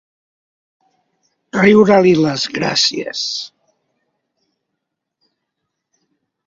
Riure-li 1.57 2.13
les 2.21 2.47
gràcies. 2.57 3.23